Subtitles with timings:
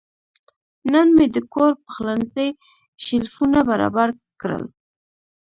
[0.91, 2.49] نن مې د کور پخلنځي
[3.05, 4.09] شیلفونه برابر
[4.41, 4.63] کړل.